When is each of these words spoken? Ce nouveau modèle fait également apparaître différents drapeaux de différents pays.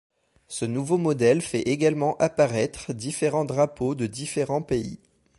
Ce 0.47 0.65
nouveau 0.65 0.97
modèle 0.97 1.43
fait 1.43 1.59
également 1.61 2.17
apparaître 2.17 2.91
différents 2.91 3.45
drapeaux 3.45 3.93
de 3.93 4.07
différents 4.07 4.63
pays. 4.63 4.99